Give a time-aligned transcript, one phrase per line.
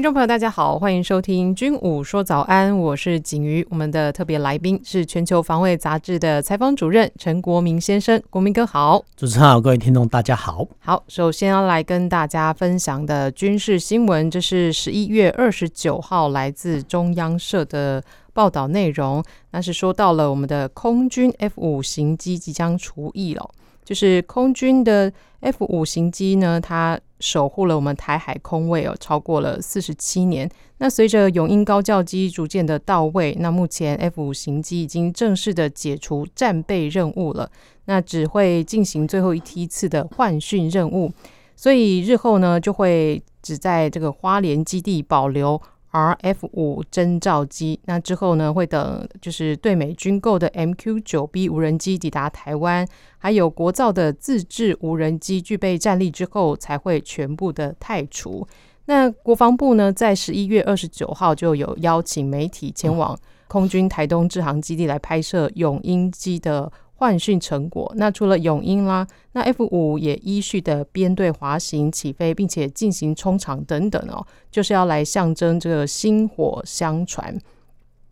[0.00, 3.62] 听众朋友，大家好，欢迎收听《军武说早安》，我是景瑜。
[3.68, 9.04] 我们的特别来宾是《全球防卫杂志》的采访主任陈国民先生，国民哥好。
[9.14, 10.66] 主持人好，各位听众大家好。
[10.78, 23.46] 好，首先要来跟大家分享的军事新闻，这是十一月二十九号来自中央社的报道内容，那是说到了我们的空军 F 五型机即将除役了。
[23.84, 30.50] 就是空军的 F 五型机呢，它守护了我们台海空位哦，超过了四十七年。
[30.78, 37.50] 那随着永鹰高教机逐渐的到位，那目前 F 五型机已经正式的解除战备任务了，
[37.84, 41.12] 那只会进行最后一批次的换训任务，
[41.54, 45.60] 所以日后呢，就会只在这个花莲基地保留。
[45.92, 52.86] RF 五侦察机，那之后呢，会等就是对美军购的 MQ 九 B 无人机抵达台湾，
[53.18, 58.46] 还有国造的自制无人机具备战力之后，才会全部的汰除。
[58.86, 66.70] 那国防部呢，在十一月二十九号就有邀请媒体前往空军台东志航基地来拍摄永鹰机的。
[67.00, 77.34] 换训成果，那除了永鹰啦，那 F 五也依序的编队滑行起飞，并且进行冲场等等哦，就是要来象征这个薪火相传。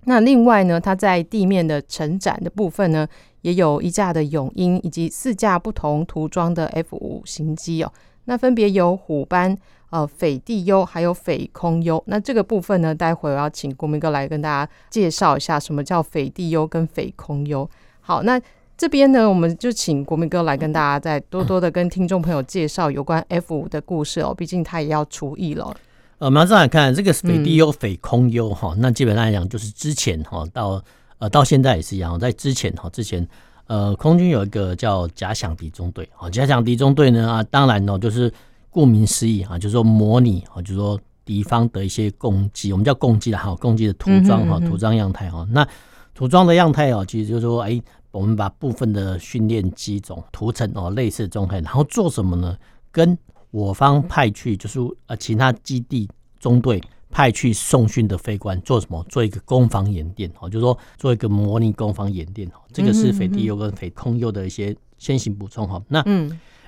[0.04, 3.06] 那另外呢，它在地面的成展的部分呢，
[3.42, 7.92] 也有一架的永鹰以及四架不同涂装的 F 五型机哦，
[8.24, 9.54] 那分别有虎斑、
[9.90, 12.02] 呃斐地优还有斐空优。
[12.06, 17.68] 那这个部分呢，待会我要请国铭哥来跟大家介绍一下什么叫斐地优跟斐空优。
[18.00, 18.40] 好，那。
[18.78, 25.76] 这边呢，我们就请国民哥来跟大家再多多的跟听众朋友介绍有关 F 五的故事哦，毕竟他也要除役了。
[26.18, 30.80] 呃，马上来看这个匪地优、匪空优哈，那基本上来讲就是之前哈到
[31.18, 33.26] 呃到现在也是一样，在之前哈之前
[33.66, 38.32] 呃空军有一个叫假想敌中队啊，假想敌中队呢啊，当然呢就是
[38.70, 45.66] 顾名思义啊，就是说模拟啊，就是说敌方的一些攻击，我们叫攻击的哈，攻击的涂装哈，涂装样态哈，那
[46.14, 47.82] 涂装的样态哦，其实就是说哎。
[48.10, 52.56] 我们把部分的训练机种涂成哦类似这种，然后做什么呢？
[52.90, 53.16] 跟
[53.50, 56.08] 我方派去就是呃其他基地
[56.40, 59.04] 中队派去送训的飞官做什么？
[59.10, 62.60] 做一个攻防演练哦，就是说做一个模拟攻防演练哦。
[62.72, 65.82] 这个是斐地优跟斐空优的一些先行补充哈。
[65.88, 66.02] 那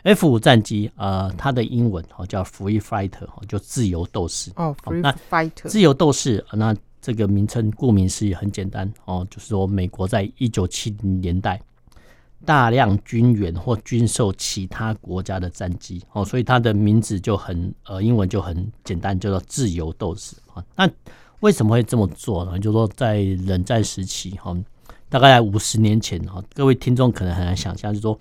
[0.02, 4.76] F 五战机呃它的英文哦叫 Free Fighter 哦，就自由斗士哦。
[4.84, 6.76] Free Fighter 自由斗士那。
[7.00, 11.60] 这个名称顾名思义很简单哦，就是说美国在一九七零年代
[12.44, 20.64] 大量军援或军售其他国家的战机哦，所以它的名字就很呃英文就很简单，叫做自由斗士啊。
[20.76, 20.88] 那
[21.40, 22.58] 为什么会这么做呢？
[22.58, 24.56] 就是说在冷战时期哈，
[25.08, 28.18] 大概在五十年前哈，各位听众可能很难想象，就是说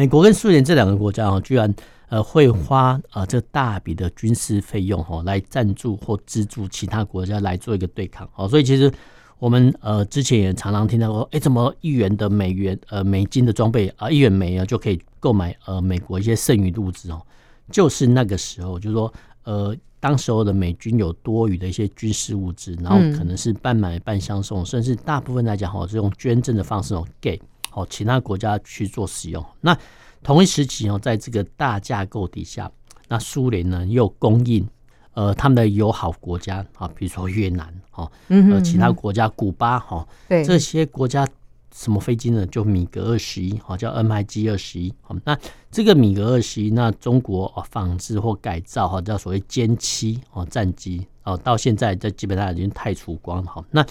[0.00, 1.74] 美国跟苏联这两个国家啊，居然。
[2.08, 8.92] 呃，会花呃这大笔的军事费用哈，来赞助或资助其他国家来做一个对抗哦，所以其实
[9.38, 17.22] 我们呃之前也常常听到说，哎，怎么一元的美元呃美金的装备啊，一元美啊就可以购买呃美国一些剩余的物资哦，
[17.70, 27.40] 就是那个时候，就是说呃当时候的美军有多余的一些军事物资，然后可能是半买半相送，甚至大部分来讲哈是用捐赠的方式哦给
[27.72, 29.76] 哦其他国家去做使用，那。
[30.22, 32.70] 同一时期哦，在这个大架构底下，
[33.08, 34.68] 那苏联呢又供应
[35.14, 41.26] 呃他们的友好国家啊，比如说越南哈，呃其他国家古巴哈，对这些国家
[41.74, 42.44] 什么飞机呢？
[42.48, 44.92] 就米格二十一哈，叫 MiG 二十一。
[45.24, 45.34] 那
[45.70, 53.64] 这个米格二十一，那中国啊仿制或改造哈，叫所谓歼七哦战机哦，到现在这基本上已经太除光了哈。
[53.70, 53.82] 那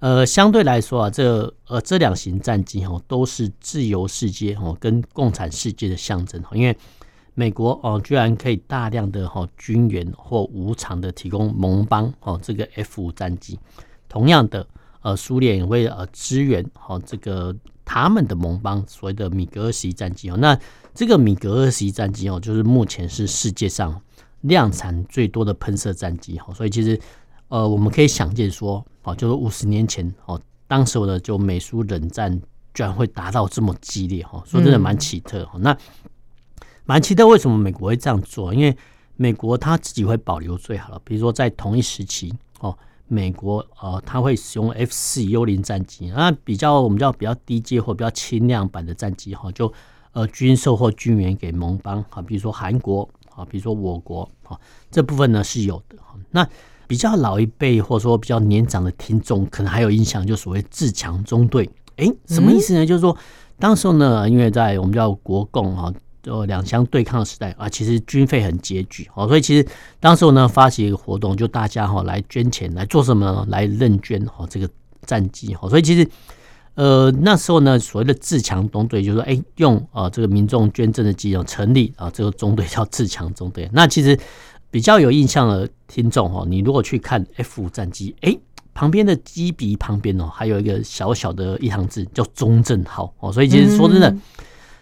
[0.00, 6.40] 呃，相对来说啊，这呃这两型战机哦，都是自由世界哦跟共产世界的象征。
[6.52, 6.76] 因为
[7.34, 13.58] 美国哦，居然可以大量的哈军援或无偿的提供盟邦哦这个 F 五战机。
[14.08, 14.66] 同样的，
[15.02, 17.54] 呃，苏联也会呃支援哦这个
[17.84, 20.36] 他们的盟邦所谓的米格二十一战机哦。
[20.36, 20.56] 那
[20.94, 24.00] 这个米格二十一战机哦，就是目前是世界上
[24.42, 26.54] 量产最多的喷射战机哈。
[26.54, 26.98] 所以其实
[27.48, 28.84] 呃，我们可以想见说。
[29.04, 32.38] 哦，就是五十年前哦，当时的就美苏冷战
[32.74, 35.58] 居然会达到这么激烈哈，说真的蛮奇特哈。
[35.60, 35.74] 那
[36.84, 38.52] 蛮奇特，为什么美国会这样做？
[38.52, 38.76] 因为
[39.16, 49.72] 美国他自己会保留最好的，比如说在同一时期哦，美国呃，他会使用 F 四幽灵战机，那比较我们叫比较低阶或比较轻量版的战机哈，就
[50.12, 54.60] 呃军售或军援给盟邦啊，比如说韩国啊，比如说我国啊，
[54.90, 55.96] 这部分呢是有的。
[55.96, 56.46] 哈那
[56.88, 62.84] 比较老一辈或者说比较年长的听众，可能还有印象，就所谓自强中队，诶，什么意思呢？
[62.84, 63.16] 嗯、就是说，
[63.60, 65.92] 当时候呢，因为在我们叫国共啊。
[66.20, 69.66] 就两相对抗的时代啊，其实军费很拮据哦，所以其实
[70.00, 73.46] 当时候呢，发起一个活动，就大家哈来捐钱来做什么呢？
[73.48, 74.68] 来认捐哈这个
[75.06, 76.06] 战机哈，所以其实
[76.74, 83.70] 呃那时候呢，所谓的自强中队就是说，哎用啊这个民众捐赠的机哦成立啊这个中队叫自强中队。
[83.72, 84.18] 那其实
[84.70, 88.36] 比较有印象的听众哈，你如果去看 F 五战机，哎
[88.74, 94.10] 旁边的机鼻旁边哦还有一个小小的一行字叫中正号哦，所以其实说真的。
[94.10, 94.20] 嗯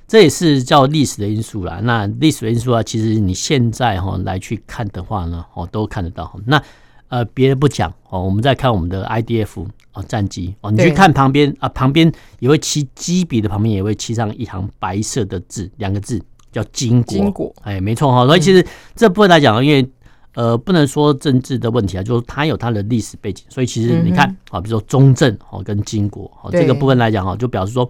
[0.08, 1.80] 这也是叫历史的因素啦。
[1.82, 6.32] 那历史的因素啊，其实你现在哈来去看的话呢，哦都看得到。
[6.46, 6.62] 那
[7.08, 16.22] 呃别的不讲哦，我们再看我们的 IDF 哦战机哦，你去看旁边啊，旁边也会漆机鼻的旁边也会漆上一行白色的字，两个字
[16.52, 17.54] 叫金国。
[17.62, 18.26] 哎，没错哈。
[18.26, 19.88] 所以其实这部分来讲，因为
[20.34, 23.44] 呃不能说政治的问题啊，就是它有它的历史背景。
[23.48, 27.88] 所以其实你看啊，比如说中正哦跟金国哦这个部分来讲哈，就表示说。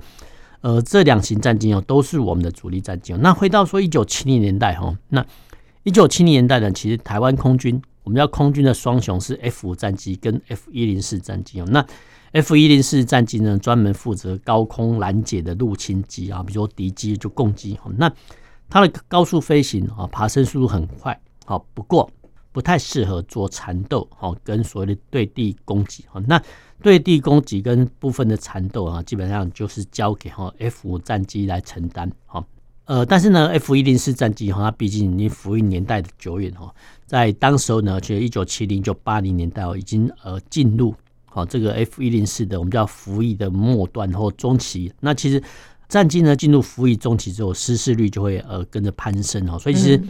[0.63, 3.19] 呃，这两型战机哦，都是我们的主力战机哦。
[3.21, 5.25] 那回到说一九七零年代哈，那
[5.85, 11.67] 一九七零年代呢，其实台湾空军，我们叫空军的双雄是 F 五战机跟 F 一零四战机哦。
[11.69, 11.87] 那
[12.33, 17.89] F 一零四战机呢，专门负责高空拦截的入侵机啊，比如说敌机就攻击哈。
[17.97, 18.11] 那
[18.69, 22.11] 它的高速飞行啊，爬升速度很快，好，不过
[22.53, 26.23] 不太适合做缠斗，好，跟所谓的对地攻击哈。
[26.27, 26.41] 那
[26.83, 32.45] 对地攻击跟部分的缠斗啊，基本上就是交给哈 F 五战机来承担哈。
[32.85, 36.73] 呃，但是呢，F 一零四战机哈，它毕竟已经服役年代的久远哈，
[37.05, 44.93] 在当时候呢，就一九七零、一九八零年代哦，已经呃进入好这个 F 一零四的我们叫服役的末端或中期。
[45.01, 45.43] 那其实
[45.89, 50.03] 战机呢进入服役中期之后，失事率就会呃跟着攀升哦，所以其实。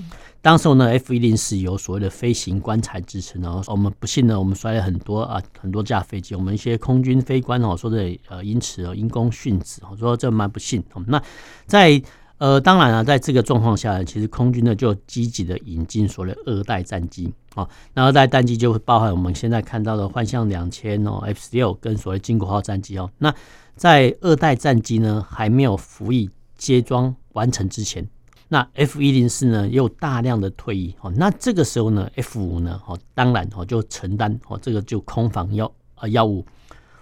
[0.42, 3.60] 当时候呢，F 一零四有所谓的飞行棺材之称哦。
[3.66, 6.36] 我们不幸呢，我们摔了很多啊，很多架飞机。
[6.36, 11.02] 我们一些空军飞官哦，说的呃，因此哦，因公殉职哦，说这蛮不幸哦。
[11.08, 11.20] 那
[11.66, 12.00] 在
[12.38, 17.68] 呃，当然啊，在这个状况下，其实空军呢就积极的引进所谓的二代战机哦。
[17.94, 23.10] 那二代战机就会包含我们现在看到的幻象两千哦，F 十六跟所谓金国号战机哦。
[23.18, 23.34] 那
[23.76, 28.08] 在二代战机呢还没有服役接装完成之前。
[28.48, 31.12] 那 F 一零四呢，又大量的退役哦。
[31.16, 36.46] 那这个时候呢，F 五呢，哦，当然哦，就承担哦，这个就空防要啊要务。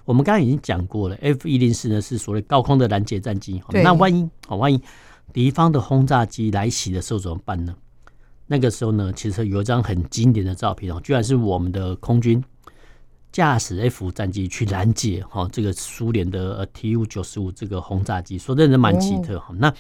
[0.06, 3.62] 我们刚才已经讲过了，F 一零四呢是所谓高空的拦截战机。
[3.70, 4.80] 那万一哦，万一
[5.32, 7.74] 敌方的轰炸机来袭的时候怎么办呢？
[8.46, 12.42] 那个时候呢，其实有一张很经典的照片哦，居然是我们的空军
[13.34, 19.52] 驾驶 F 战机去拦截哈这个苏联的 Tu 九十五这个轰炸机，说真的蛮奇特哈。
[19.58, 19.75] 那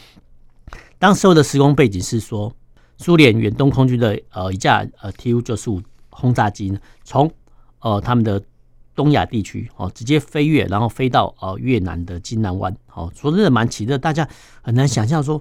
[0.98, 2.52] 当时候的时空背景是说，
[2.96, 5.80] 苏联远东空军的呃一架呃 Tu 九十五
[6.10, 7.30] 轰炸机呢，从
[7.78, 8.42] 呃他们的
[8.92, 12.76] 东亚地区哦直接飞越，然后飞到呃越南的金南湾。
[12.92, 14.28] 哦，说真的蛮奇特，大家
[14.62, 15.40] 很难想象说，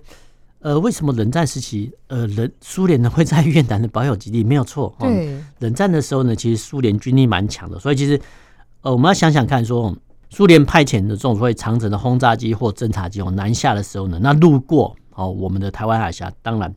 [0.63, 4.43] 呃为什么冷战时期呃人苏联呢会在越南的保有基地？
[4.43, 8.19] 没有错，对，冷战的时候呢，其实苏联军力蛮强的，所以其实
[8.81, 9.95] 呃我们要想想看说。
[10.35, 16.73] 苏联派遣的这种所谓长程的轰炸机或侦察机哦南下的时候呢，那路过哦我们的台湾海峡，当然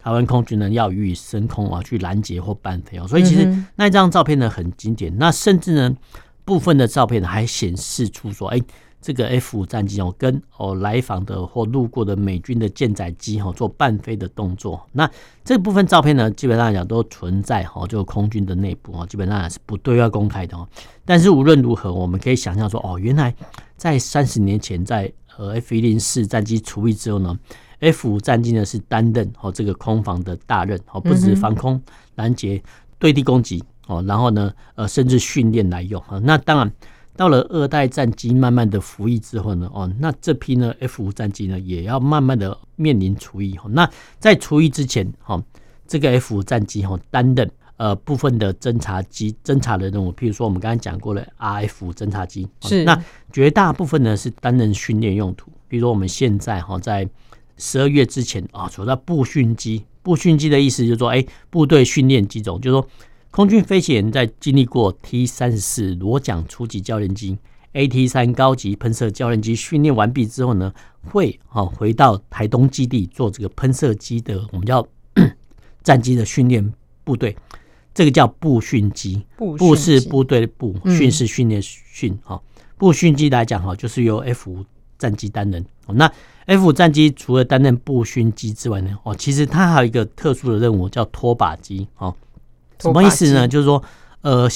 [0.00, 5.96] 台湾空军呢要予以升空啊去拦截或伴飞哦，所以其实那张照片呢很经典，那甚至呢
[6.44, 8.60] 部分的照片还显示出说哎。
[9.06, 15.08] 这个 F 五战机哦，跟哦来访的或路过的美军的舰载机哈做伴飞的动作，那
[15.44, 20.66] 这部分照片呢，基本上来讲都存在哈，就空军的内部哦，基本上是不对外公开的哦。
[21.04, 23.32] 但是无论如何，我们可以想象说，哦，原来
[23.76, 27.38] 在三十年前，在呃 F 一零四战机除役之后呢
[27.78, 31.80] ，F 五战机呢是担任哦这个空防的大任哦，不止防空
[32.16, 32.60] 拦截、
[32.98, 36.18] 对地攻击哦，然后呢呃甚至训练来用啊。
[36.18, 36.72] 那当然。
[37.16, 43.58] 到了二代战机慢慢的服役之后呢，哦，那这批呢 F 五战机呢也要慢慢的面临除役。
[43.70, 45.42] 那在除役之前，哈，
[45.88, 55.50] 这个 F 五战机哈担任呃部分的侦察机侦察的任务，譬如说我们刚才讲过了 RF 侦察机，是那绝大部分呢是担任训练用途。
[55.66, 57.08] 比如说我们现在哈在
[57.56, 62.88] 十二月之前啊，除了步训机，步训机的意思就是说，哎，部队训练机种，就是说。
[63.36, 67.36] 空军飞行员在经历过 T 三十四螺桨初级教练机、
[67.74, 74.88] AT 三高级喷射教练机训练完毕之后呢，会啊回到台东基地做这个喷射机的我们叫
[75.84, 76.72] 战机的训练
[77.04, 77.36] 部队。
[77.92, 82.40] 这个叫步训机，步是部队的步，训是训练训哈。
[82.78, 84.64] 步训机来讲哈，就是由 F 五
[84.96, 85.62] 战机担任。
[85.88, 86.10] 那
[86.46, 91.86] F 五战机除了担任步训机之外呢，哦，其实它还有一个特殊的任务叫拖把机。
[91.98, 92.14] 哦，
[92.80, 93.46] 什么意思呢？
[93.48, 93.82] 就是说，
[94.22, 94.48] 呃，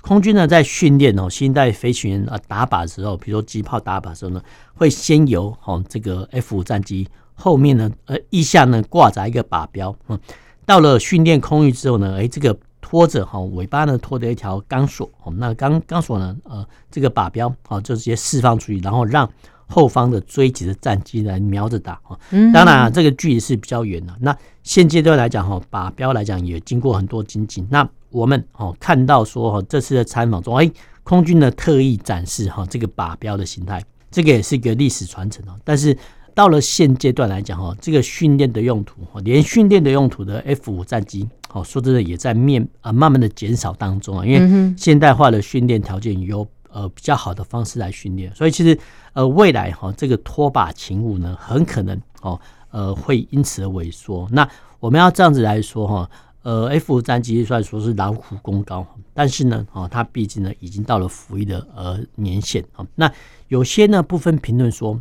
[0.00, 4.42] 空军呢在训练哦新一代飞行员啊打靶的时候，比如说机炮打靶的时候呢，
[4.74, 9.94] 会先由哦这个 F 五战机后面呢，呃，翼下呢挂着一个靶标。
[10.08, 10.18] 嗯，
[10.64, 12.56] 到了训练空域之后呢，哎，这个。
[12.80, 19.30] 拖着哈尾巴呢，拖着一条钢索，哦那钢钢索呢，呃，这个靶标啊，就直接释放出去，然后让
[19.68, 22.18] 后方的追击的战机来瞄着打哈。
[22.52, 24.12] 当然啊，这个距离是比较远的。
[24.20, 27.66] 那现阶段来讲哈，靶标来讲也经过很多精进。
[27.70, 30.70] 那我们哦看到说哈，这次的参访中，哎，
[31.04, 35.52] 空军呢特意展示哈这个靶标的形态，这个也是一个历史传承哦。
[35.62, 35.96] 但是
[36.34, 41.28] 到了现阶段来讲哈，这个训练的用途，连训练的用途的 F 五战机。
[41.50, 48.78] 哦，说真的，也在面啊，慢慢的减少当中啊，因为现代化的训练条件有呃比较好的方式来训练，所以其实
[49.12, 54.28] 呃未来哈这个拖把勤务呢，很可能哦呃会因此而萎缩。
[54.30, 54.48] 那
[54.80, 56.10] 我们要这样子来说哈，
[56.42, 62.86] 呃 F 战机虽然说是劳苦功高，但是呢哦它毕竟呢已经到了服役的呃年限啊。
[62.94, 63.12] 那
[63.48, 65.00] 有些呢部分评论说，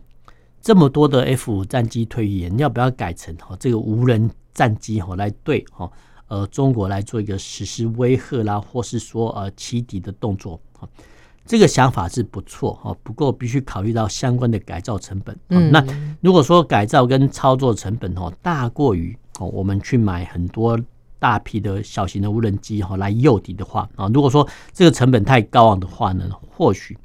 [0.61, 5.89] 这么多的 F 五战机退役，你要不要改成哈这个无人战机哈来对哈？
[6.29, 10.83] 呃，中国来做一个实施威吓啦，或是说呃欺敌的动作啊，
[11.47, 15.35] 这个想法是不错哈，不过必须考虑到相关的改造成本。
[15.49, 15.83] 嗯，那
[16.21, 20.79] 如果说改造跟操作成本哦大过于哦我们去买很多
[21.17, 26.97] 大批的小型的无人机哈来诱敌的话啊，如果说这个成本太高昂的话呢，或许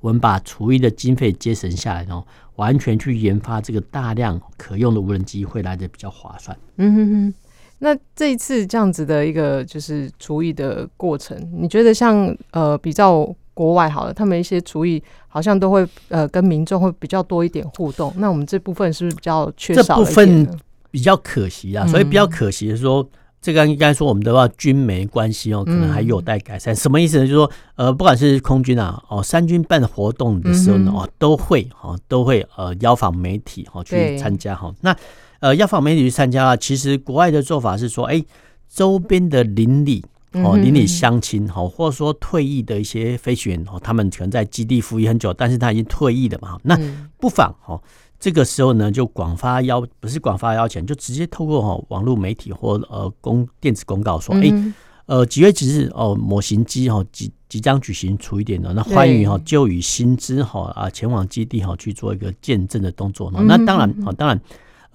[0.00, 2.22] 我们把除役的经费节省下来哦，
[2.56, 6.56] 完全去研发这个大量可用的无人机会来的比较划算。
[6.76, 7.34] 嗯哼哼。
[7.78, 18.12] 那这一次这样子的一个就是除役的过程，你觉得像呃比较国外好了，他们一些厨艺好像都会呃跟民众会比较多一点互动。
[18.18, 19.82] 那我们这部分是不是比较缺少？
[19.82, 20.48] 这部分
[20.90, 23.08] 比较可惜啊，所以比较可惜的是说，嗯、
[23.40, 26.74] 这个应该说我们的话军媒关系哦，可能还有待改善。
[26.74, 27.24] 嗯、什么意思呢？
[27.24, 34.72] 就是说呃，不管是空军啊，哦，三军办活动的时候呢，哦，都会哦都会呃邀访媒体哦去参加哈。
[34.80, 34.96] 那
[35.40, 38.26] 呃，邀访媒体去参加啊，其实国外的做法是说，哎、欸，
[38.68, 40.02] 周边的邻里
[40.42, 46.76] 哦，邻里乡亲哈，或者说退役的一些飞行员哦，他们可能在基地服役很久，但是他已经退役了嘛，那
[47.18, 47.80] 不妨哈，
[48.18, 54.72] 这个时候呢，就广发邀，不是广发邀请，就直接透过哈网络媒体或呃公电子公告说，哎、欸，
[55.06, 64.40] 呃几月几日哦，模型机哈即即将举行除役典礼，那欢迎哈就以薪资哈啊前往基地哈去做一个见证的动作，那当然啊，当然。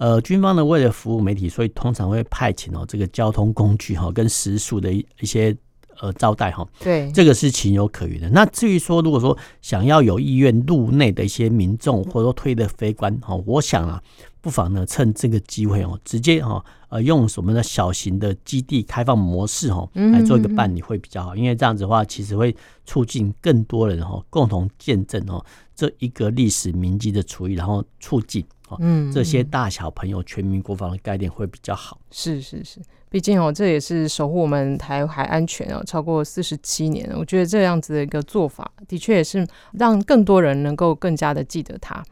[0.00, 5.54] 呃，军方呢，为了服务媒体，所以通常会派遣哦这个交通工具哈跟食宿的一一些
[6.00, 6.66] 呃招待哈。
[6.78, 8.30] 对，这个是情有可原的。
[8.30, 14.02] 那至于说，如果说想要有意愿入内的一些民众，或者说退役的非官哈，我想啊，
[14.40, 25.44] 不妨呢趁这个机会哦，直接哈呃用什么呢小型的基地开放模式哈来做一个办理会比较好，因为这样子的话，其实会促进更多人哈共同见证哦
[25.76, 28.42] 这一个历史铭记的除役，然后促进。
[28.80, 31.98] 嗯，这些大小朋友全民国防的概念会比较好。
[32.10, 37.18] 是是是，毕竟哦，这也是守护我们台海安全哦，超过四十七年了。
[37.18, 42.02] 我觉得这样子的一个做法，的确也是让更多人能够更加的记得它。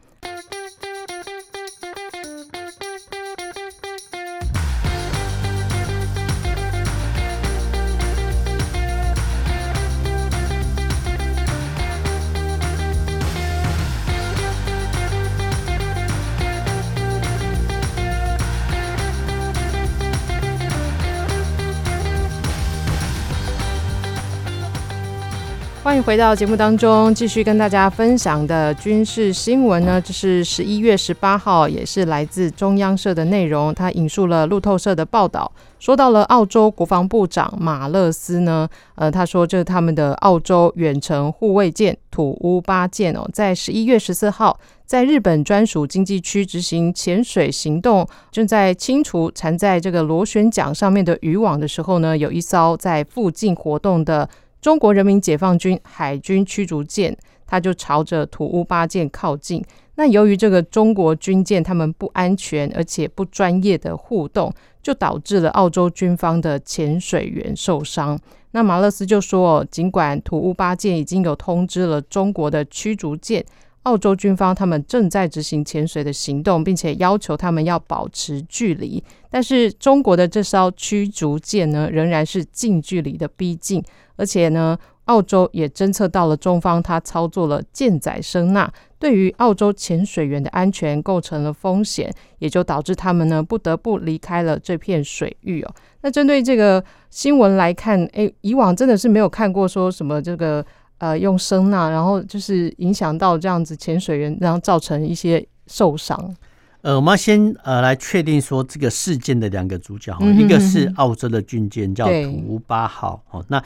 [26.01, 33.73] 回到节目当中，继续跟大家分享的军事新闻呢，这是十一月十八号，也是来自中央社的内容。
[33.73, 54.29] 他引述了路透社的报道，说到了澳洲国防部长马勒斯呢，呃，他说这是他们的澳洲远程护卫舰土屋八舰哦，在十一月十四号在日本专属经济区执行潜水行动，正在清除缠在这个螺旋桨上面的渔网的时候呢，有一艘在附近活动的。
[54.61, 57.15] 中国人民解放军海军驱逐舰，
[57.47, 59.63] 它就朝着土屋八舰靠近。
[59.95, 68.17] 那由于这个中国军舰他们不安全而且不专业的互动，就导致了澳洲军方的潜水员受伤。
[68.51, 73.45] 那马勒斯就说，尽管土屋八舰已经有通知了中国的驱逐舰，
[73.89, 79.03] 澳洲军方他们正在执行潜水的行动，并且要求他们要保持距离。
[79.31, 83.83] 但是中国的这艘驱逐舰呢，仍然是近距离的逼近，
[84.15, 95.73] 而且呢，澳洲也侦测到了中方他操作了舰载声纳，对于澳洲潜水员的安全构成了风险，也就导致他们呢不得不离开了这片水域哦。
[96.01, 100.63] 那针对这个新闻来看，诶，以往真的是没有看过说什么这个
[100.99, 106.35] 呃用声呐，然后就是影响到这样子潜水员，然后造成一些受伤。
[106.81, 113.61] 呃，我们要先呃来确定说这个事件的两个主角，嗯、哼哼一个是澳洲的军舰叫土屋八号哦，那。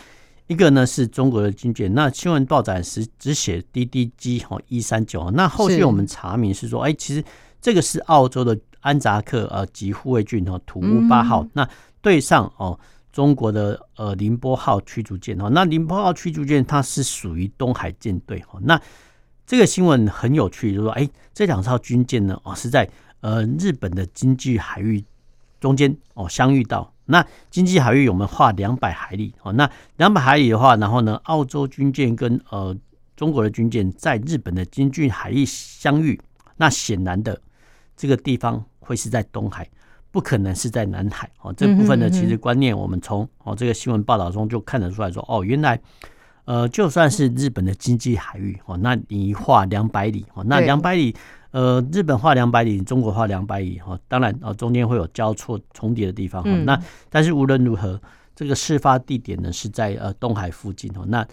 [0.48, 7.24] 一个呢是中国的军舰，那新闻报载时只写 DDG 哈一三九，那后续我们查明是说，哎，其实
[7.62, 11.68] 这个是澳洲的安扎克呃级护卫舰哈土屋八号，那
[12.02, 12.78] 对上哦
[13.14, 15.38] 中国的呃宁波号驱逐舰。
[15.38, 18.44] 哈，那宁波号驱逐舰它是属于东海舰队。
[18.48, 18.82] 哈，那
[19.46, 22.90] 这个新闻很有趣，就说，哎，这两艘军舰呢哦是在
[23.22, 25.02] 呃日本的经济海域
[25.62, 26.92] 中间哦相遇到。
[27.06, 29.34] 那经济海域我们画两百海里？
[29.44, 32.76] 哦，那两百海里的话，然后呢，澳洲军舰跟呃
[33.16, 36.20] 中国的军舰在日本的经济海域相遇，
[36.58, 37.40] 那显然的
[37.96, 39.70] 这个地方会是在东海，
[40.14, 41.52] 不可能是在南海哦。
[41.52, 45.78] 这部分呢其实观念，我们从哦这个新闻报道中就看得出来说，哦，原来
[46.46, 51.14] 呃就算是日本的经济海域哦，那你画两百里哦，那两百里。
[51.54, 56.50] 呃，日本画两百里，中国画两百里哦，当然哦，中间会有交错重叠的地方哈。
[56.66, 56.76] 那
[57.12, 58.02] 但是无论如何，
[58.36, 61.06] 这个事发地点呢是在呃东海附近哦。
[61.08, 61.24] 那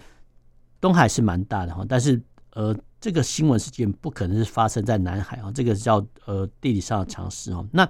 [0.79, 2.21] 东海是蛮大的哈，但是
[2.53, 7.65] 呃这个新闻事件不可能是发生在南海啊，这个叫呃地理上的常识哦。
[7.71, 7.89] 那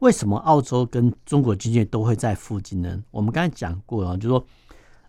[0.00, 3.02] 为什么澳洲跟中国军舰都会在附近呢？
[3.10, 4.44] 我们刚才讲过啊，就是说。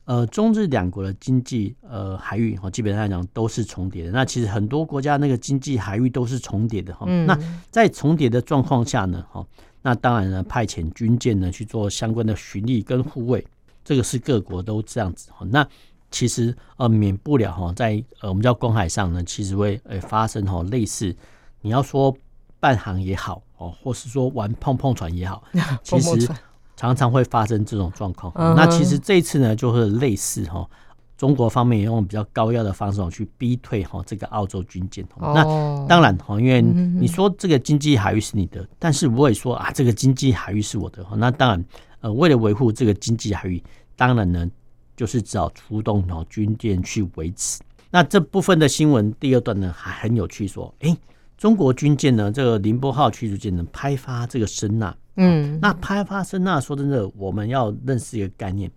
[0.05, 4.11] 呃，中日两国的经济呃海域哈，基本上来讲都是重叠的。
[4.11, 7.05] 那其实很多国家那个经济海域都是重叠的哈。
[7.07, 7.37] 嗯、那
[7.69, 9.45] 在重叠的状况下呢，哈，
[9.83, 13.45] 那当然呢，派遣军舰呢去做相关的巡历跟护卫，
[13.85, 15.45] 这个是各国都这样子哈。
[15.49, 15.65] 那
[16.09, 21.15] 其实呃免不了哈，在呃我们叫公海上呢，其实会呃发生哈类似
[21.61, 22.13] 你要说
[22.61, 25.43] 伴航也好哦，或是说玩碰碰船也好，
[25.83, 26.29] 其实。
[26.77, 30.67] 常常会发生这种状况，那其实这一次呢，就是类似哈，
[31.15, 35.05] 中国方面也用比较高压的方式去逼退哈这个澳洲军舰。
[35.19, 35.43] 那
[35.85, 41.05] 当然哈，因为你说这个经济海域是你的，但是我也说啊，这个经济海域是我的。
[41.17, 41.65] 那当然，
[41.99, 43.61] 呃，为了维护这个经济海域，
[43.95, 44.49] 当然呢，
[44.97, 47.61] 就是只好出动哈军舰去维持。
[47.91, 50.97] 那这部分的新闻第二段呢，还很有趣，说，哎，
[51.41, 54.95] 中国军舰呢，这个宁波号驱逐舰呢，拍发这个声呐。
[55.15, 58.69] 嗯，那拍发声呐，说真的，我们要认识一个概念：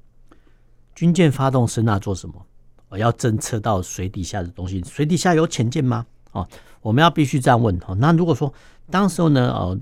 [0.94, 2.34] 军舰发动声呐做什么？
[2.88, 4.82] 我要侦测到水底下的东西。
[4.86, 6.06] 水底下有潜舰吗？
[6.32, 6.48] 哦，
[6.80, 7.78] 我们要必须这样问。
[7.86, 8.50] 哦，那如果说
[8.90, 9.78] 当时候呢，呃，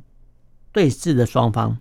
[0.72, 1.78] 对峙的双方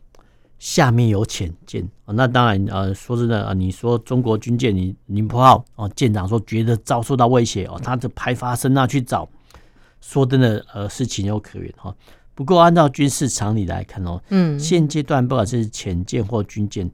[0.59, 9.27] 下面有潜舰，那当然，呃，说真的，啊，你说中国军舰，你宁波号哦，舰长说觉得遭受到威胁哦，他就拍发声呐去找，
[10.01, 11.95] 说真的，呃，是情有可原哈。
[12.33, 16.89] 不过，按照军事常理来看哦，嗯，现阶段不管是潜舰或军舰，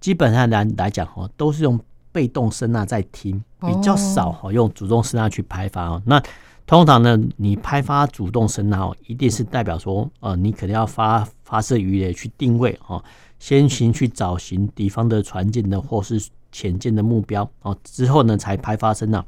[0.00, 1.80] 基本上来来讲哦，都是用
[2.12, 6.00] 被动声呐在听，比较少哈用主动声呐去拍发哦。
[6.06, 6.22] 那
[6.66, 13.02] 通常呢，你拍发主动声呐哦，一定是代表说，呃，你可能要发发射鱼雷去定位哦，
[13.44, 16.18] 先行去找寻敌方的船舰的或是
[16.50, 19.22] 潜舰的目标哦，之后呢才拍发声呐。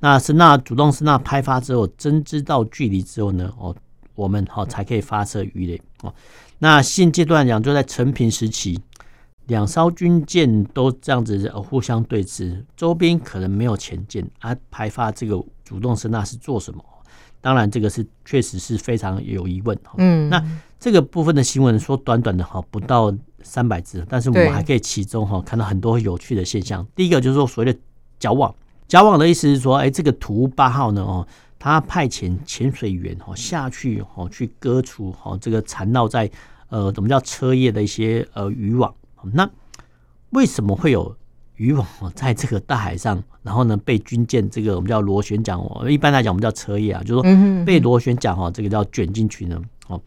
[0.00, 3.72] 那声呐主动声呐拍发之后，侦知到距离之后呢，哦。
[4.14, 6.12] 我们好才可以发射鱼雷哦。
[6.58, 8.78] 那现阶段讲，就在成平时期，
[9.46, 16.84] 两艘军舰都这样子互相对峙，周边可能没有潜舰啊，拍发这个主动声呐是做什么？
[17.40, 19.76] 当然，这个是确实是非常有疑问。
[19.96, 20.44] 嗯，那
[20.82, 23.14] 这个部分的新闻说短短的哈不到
[23.44, 26.84] 三百字，但是我们还可以其中哈看到很多有趣的现象。
[26.96, 27.78] 第一个就是说所谓的
[28.18, 28.52] 矫网，
[28.88, 31.24] 矫网的意思是说，哎，这个图八号呢哦。
[31.56, 36.28] 他派遣潜水员哦下去哦去割除哦这个缠绕在
[36.70, 38.92] 呃怎么叫车叶的一些呃渔网。
[39.32, 39.48] 那
[40.30, 41.16] 为什么会有
[41.54, 50.02] 渔网哦在这个大海上，然后呢被军舰这个我们叫螺旋桨哦，一般来讲我们叫车叶啊，就是说被螺旋桨哦这个叫卷进去呢哦。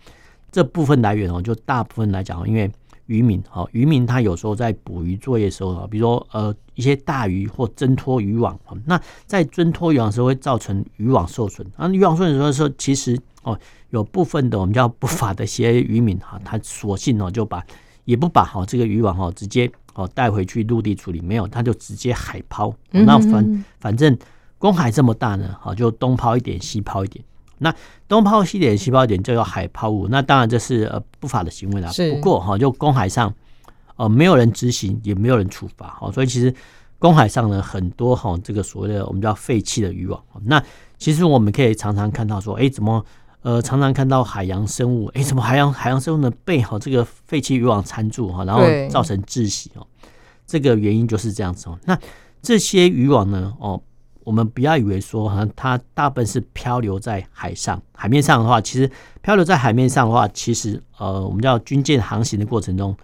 [0.55, 2.71] 这部分来源哦就大部分来讲，因为。
[3.07, 11.63] 渔民，哈，渔民他有时候在捕鱼作业的时候啊，比如说呃一些大鱼或挣脱渔网，那在挣脱渔网的时候会造成渔网受损。
[11.75, 13.59] 啊，渔网受损的时候，其实哦
[13.91, 17.63] 有部分的我们叫不法的一些渔民哈，他索性哦就把
[18.05, 22.73] 也不把好这个渔网哈直接哦带回去陆地处理，没有他就直接海抛。
[22.89, 24.17] 那反反正
[24.57, 27.23] 公海这么大呢，好就东抛一点西抛一点。
[27.65, 27.75] 那
[28.07, 31.89] 东抛西点西抛点就有海抛物，那当然这是呃不法的行为啦。
[32.13, 33.33] 不过哈，就公海上
[33.95, 36.53] 呃没有人执行，也没有人处罚哈，所以其实
[36.99, 40.23] 公海上呢很多哈这个所谓的我们叫废弃的渔网。
[40.43, 40.63] 那
[40.99, 43.03] 其实我们可以常常看到说，哎，怎么
[43.41, 49.87] 呃常常看到海洋生物，哎，怎么海洋海洋生物呢被哈这个废弃渔网缠住哈，然后造成窒息哦。
[50.45, 51.79] 这个原因就是这样子哦。
[51.85, 51.97] 那
[52.43, 53.81] 这些渔网呢哦。
[54.25, 58.89] 我们不要以为说，哈，它大部分是漂流在海上、海面上的话，其实
[59.21, 62.97] 漂流在海面上的话，其实呃，我们叫军舰航行的过程中，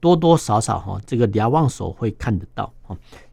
[0.00, 2.72] 多多少少哈，这个瞭望手会看得到。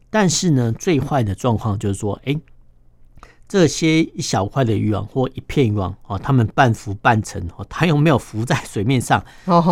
[0.08, 2.40] 但是呢，最坏的状况就是说，哎，
[3.48, 9.20] 这些一小块的渔网或一片渔网哦，它们半浮半沉哦，它又没有浮在水面上，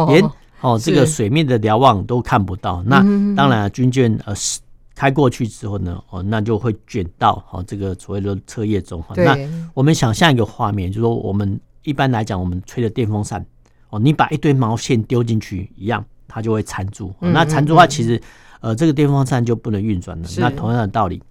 [0.08, 0.28] 连
[0.60, 2.82] 哦这个水面的瞭望都看不到。
[2.82, 2.98] 那
[3.36, 4.58] 当然了，军舰呃是。
[5.00, 9.14] 开过去之后呢，哦，那就会卷到哦这个所谓的车叶中哈。
[9.16, 9.34] 那
[9.72, 13.42] 我们想象一个画面，就是说我们一般来讲，我们吹的电风扇
[13.88, 17.14] 哦，你把一堆毛线丢进去一样，它就会缠住。
[17.18, 18.20] 那缠住的话，其实
[18.60, 20.28] 呃这个电风扇就不能运转了。
[20.36, 21.22] 那同样的道理，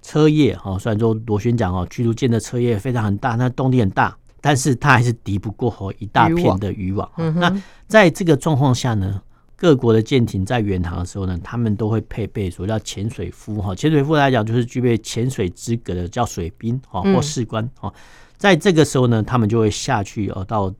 [0.00, 7.06] 车叶哈，虽然说螺旋桨哦，驱逐舰的车叶非常很大，那动力很大，但是它还是敌不过哦一大片的渔网。
[7.34, 7.54] 那
[7.86, 9.20] 在这个状况下呢，
[9.58, 13.74] 各国的舰艇在远航的时候呢，他们都会配备所谓叫潜水夫哈。
[13.74, 17.90] 潜水夫来讲，就是具备潜水资格的，叫水兵哈或士官哈。
[18.36, 20.70] 在这个时候呢，他们就会下去哦，到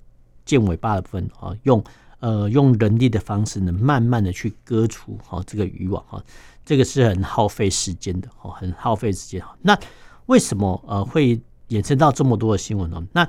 [0.44, 1.82] 舰尾巴的部分啊，用
[2.20, 6.22] 呃用人力的方式呢，慢慢的去割除哈这个渔网哈。
[6.62, 9.56] 这个是很耗费时间的哦，很耗费时间哈。
[9.62, 9.78] 那
[10.26, 13.02] 为什么呃会衍生到这么多的新闻呢？
[13.12, 13.26] 那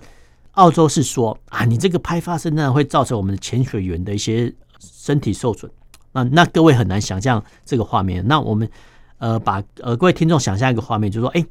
[0.51, 4.53] 澳洲是说啊，你这个拍发生呢，会造成我们的潜水员的一些。
[4.80, 5.70] 身体受损，
[6.12, 8.26] 那那各位很难想象这个画面。
[8.28, 8.70] 那我们
[9.18, 11.46] 呃把呃各位听众想象一个画面，就是说，哎，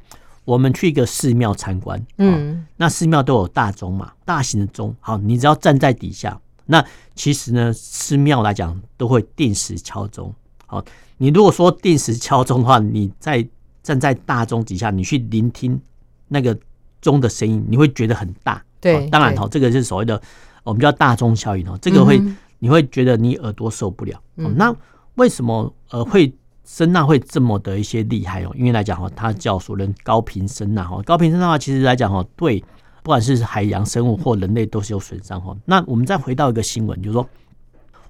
[0.45, 4.95] 我们去一个寺庙参观，嗯，那寺庙都有大钟嘛，大型的钟。
[4.99, 6.83] 好，你只要站在底下，那
[7.15, 10.33] 其实呢，寺庙来讲都会定时敲钟。
[10.65, 10.83] 好，
[11.17, 13.45] 你如果说定时敲钟的话，你在
[13.83, 15.79] 站在大钟底下，你去聆听
[16.27, 16.57] 那个
[17.01, 18.63] 钟的声音，你会觉得很大。
[18.79, 20.21] 对，当然哈，这个是所谓的
[20.63, 22.21] 我们叫大钟效应哦，这个会。
[22.59, 24.75] 你会觉得你耳朵受不了，嗯、那
[25.15, 26.33] 为什么呃会
[26.65, 28.51] 声呐会这么的一些厉害哦？
[28.55, 32.59] 因为来讲哈，它叫所谓高频声呐哈，高频声呐的话，其实来讲哈，对
[33.03, 35.55] 不管是海洋生物或人类都是有损伤哈。
[35.65, 37.27] 那我们再回到一个新闻，就是说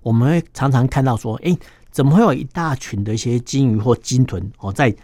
[0.02, 1.56] 我们会常常看到说，哎，
[1.92, 4.96] 怎么会有一大群的一些鲸鱼或鲸豚哦在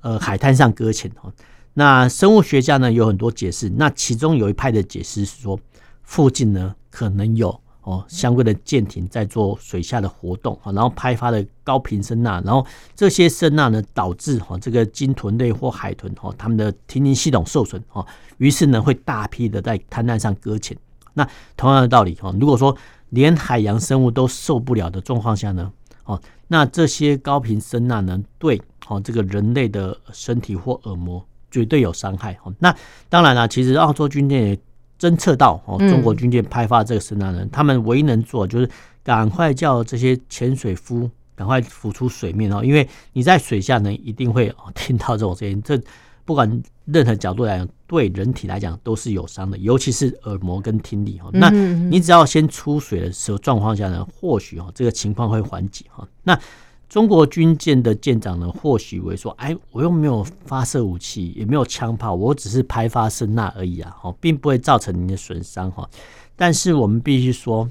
[0.00, 1.32] 呃海滩上搁浅哦？
[1.74, 5.58] 那生物学家呢有很多解释，那其中有一派的解释是说，
[6.02, 7.60] 附近呢可能有。
[7.88, 18.04] 哦，相关的舰艇在做水下的活动，然后拍发的高频声呐，然后这些声呐呢，导致哈这个鲸豚类或海豚哈，它们的听力系统受损哈，
[18.36, 20.76] 于是呢会大批的在滩岸上搁浅。
[21.14, 22.76] 那同样的道理哈，如果说
[23.08, 25.72] 连海洋生物都受不了的状况下呢，
[26.04, 32.38] 哦，那这些高频声呐呢，对哦这个人类的身体或耳膜绝对有伤害。
[32.58, 32.76] 那
[33.08, 34.58] 当然了，其实澳洲军舰。
[34.98, 38.68] 侦测到哦，中国军舰派发这个声呐呢，嗯、他们唯一能做就是
[39.02, 45.62] 赶快叫这些潜水夫赶快浮出水面哦，因为你在水下呢，一定会听到这种声音。
[45.62, 45.80] 这
[46.24, 51.30] 不管任何角度来讲，对人体来讲都是有伤的，尤其是耳膜跟听力哈。
[51.32, 56.06] 那你只要先出水的时候状况下呢，或许哦这个情况会缓解哈。
[56.24, 56.38] 那
[56.88, 65.88] 中国军舰的舰长呢，或许会说：“哎，我又没有发射武器，也没有枪炮，我只是拍发声呐而已啊，哦，并不会造成你的损伤哈。”
[66.34, 67.68] 但是我们必须说。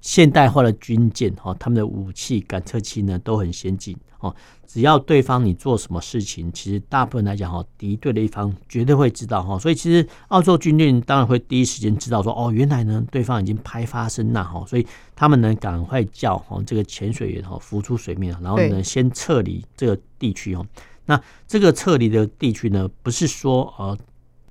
[0.00, 4.34] 现代化的军舰哈，他们的武器感测器呢都很先进哦。
[4.66, 9.58] 只要对方你做什么事情，其实大部分来讲哈，敌对的一方绝对会知道哈。
[9.58, 20.66] 所以其实澳洲军队当然会第一时间知道说哦，原来呢对方已经拍发声呐哈，所以他们呢赶快叫哈这个潜水员哈浮出水面，然后呢先撤离这个地区哦。
[21.04, 23.98] 那这个撤离的地区呢，不是说呃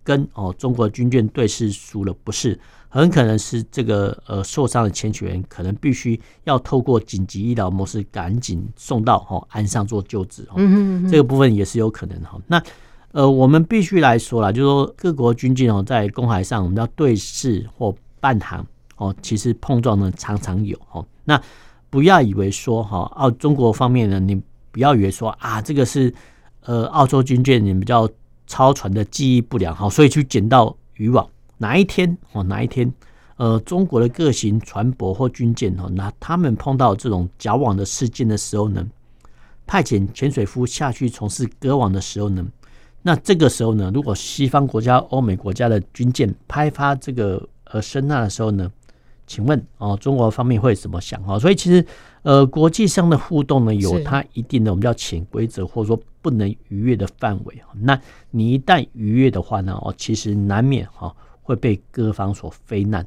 [0.04, 2.60] 跟哦中国军舰对视输了，不是。
[2.94, 10.58] 很可能是这个呃受伤的潜水员，可能必须要透过紧急医疗模式赶紧送到哦岸上做救治哈，
[11.10, 12.38] 这个部分也是有可能哈。
[12.48, 12.62] 那
[13.14, 21.02] 呃我们必须来说啦，就是说各国军舰哦在公海上我们要对视或伴航哦，其实碰撞呢常常有哈。
[21.24, 21.42] 那
[21.90, 24.36] 不要以为说哈澳中国方面呢，你
[24.70, 26.14] 不要以为说啊这个是
[26.66, 28.06] 呃澳洲军舰你比较
[28.52, 31.26] 超船的记忆不良哈，所以去捡到渔网。
[31.58, 32.44] 哪一天哦？
[32.44, 32.92] 哪一天？
[33.38, 38.86] 呃，中国的各型船舶或军舰哦，那他们碰到这种绞网的事件的时候呢，
[39.66, 42.46] 派遣潜水夫下去从事割网的时候呢，
[43.02, 48.70] 那这个时候呢，如果西方国家、欧美国家的军舰拍发这个呃声纳的时候呢，
[49.32, 51.24] 请问哦，中国方面会怎么想？
[51.24, 51.86] 哈，所以其实
[52.24, 57.56] 呃，国际上的互动呢，有它一定的我们叫潜规则，或者说不能逾越的范围。
[57.80, 57.98] 那
[58.32, 63.06] 你一旦逾越的话呢，哦，其实难免哈会被各方所非难。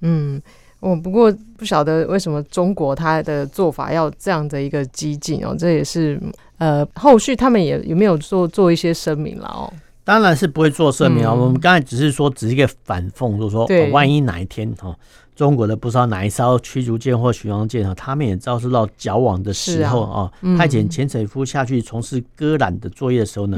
[0.00, 0.40] 嗯。
[0.80, 6.22] 我不过不晓得为什么中国他的做法要这样的一个激进哦，这也是
[6.58, 9.66] 呃后续他们也有没有做做一些声明了哦？
[10.04, 14.96] 当然是不会做声明啊，嗯、我们刚才只是说只是一个反讽，就是说、哦、万一哪一天哈。
[15.38, 23.56] 中国的不知道哪一艘驱逐舰或巡洋舰啊，他们也遭受到绞网的时候啊，派遣潜水夫下去从事割缆的作业的时候呢，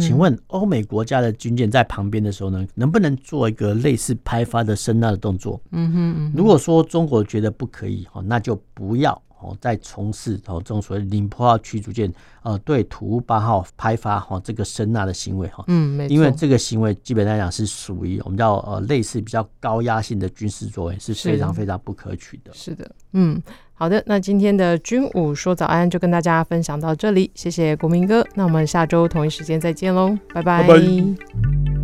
[0.00, 5.62] 请问欧美国家的军舰在旁边的时候呢，能不能做一个类似拍发的声呐的动作？
[5.70, 9.22] 嗯哼，如果说中国觉得不可以哈，那就不要。
[9.42, 22.50] 哦，在从事哦这种所谓零破号驱逐舰呃对土屋八号拍发哈这个声纳的行为哈，嗯，没错，因为这个行为基本来讲是属于我们叫呃类似比较高压性的军事作为，是非常非常不可取的。
[22.52, 23.42] 是的，嗯，
[23.74, 30.66] 好的，那今天的军武说早安就跟大家分享到这里，谢谢国民哥，那我们下周同一时间再见喽，拜拜。
[30.66, 31.79] 拜拜。